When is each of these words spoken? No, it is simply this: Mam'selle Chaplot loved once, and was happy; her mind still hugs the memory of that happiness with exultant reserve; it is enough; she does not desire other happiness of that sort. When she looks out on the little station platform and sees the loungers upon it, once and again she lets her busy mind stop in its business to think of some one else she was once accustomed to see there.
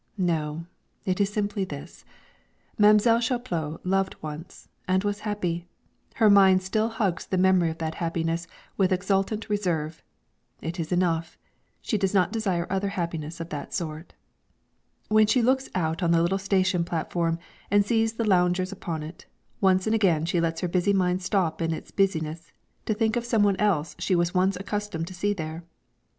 No, 0.17 0.65
it 1.05 1.21
is 1.21 1.31
simply 1.31 1.63
this: 1.63 2.03
Mam'selle 2.75 3.19
Chaplot 3.21 3.81
loved 3.85 4.15
once, 4.19 4.67
and 4.87 5.03
was 5.03 5.19
happy; 5.29 5.67
her 6.15 6.27
mind 6.27 6.63
still 6.63 6.89
hugs 6.89 7.27
the 7.27 7.37
memory 7.37 7.69
of 7.69 7.77
that 7.77 7.93
happiness 8.01 8.47
with 8.77 8.91
exultant 8.91 9.47
reserve; 9.47 10.01
it 10.59 10.79
is 10.79 10.91
enough; 10.91 11.37
she 11.83 11.99
does 11.99 12.15
not 12.15 12.31
desire 12.31 12.65
other 12.67 12.87
happiness 12.97 13.39
of 13.39 13.49
that 13.49 13.75
sort. 13.75 14.15
When 15.07 15.27
she 15.27 15.43
looks 15.43 15.69
out 15.75 16.01
on 16.01 16.09
the 16.09 16.21
little 16.23 16.39
station 16.39 16.83
platform 16.83 17.37
and 17.69 17.85
sees 17.85 18.13
the 18.13 18.25
loungers 18.25 18.71
upon 18.71 19.03
it, 19.03 19.27
once 19.61 19.85
and 19.85 19.93
again 19.93 20.25
she 20.25 20.41
lets 20.41 20.61
her 20.61 20.67
busy 20.67 20.93
mind 20.93 21.21
stop 21.21 21.61
in 21.61 21.71
its 21.71 21.91
business 21.91 22.51
to 22.87 22.95
think 22.95 23.15
of 23.15 23.23
some 23.23 23.43
one 23.43 23.55
else 23.57 23.95
she 23.99 24.15
was 24.15 24.33
once 24.33 24.55
accustomed 24.55 25.05
to 25.09 25.13
see 25.13 25.33
there. 25.35 25.63